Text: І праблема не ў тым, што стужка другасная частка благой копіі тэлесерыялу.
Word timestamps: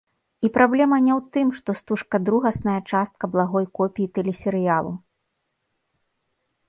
І 0.47 0.49
праблема 0.55 0.97
не 1.07 1.11
ў 1.19 1.33
тым, 1.35 1.47
што 1.59 1.75
стужка 1.81 2.17
другасная 2.29 2.77
частка 2.93 3.23
благой 3.35 3.65
копіі 3.81 4.11
тэлесерыялу. 4.19 4.99